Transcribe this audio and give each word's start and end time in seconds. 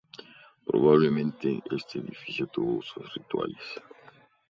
Probablemente 0.65 1.61
este 1.69 1.99
edificio 1.99 2.47
tuvo 2.47 2.77
usos 2.79 3.13
rituales. 3.13 3.61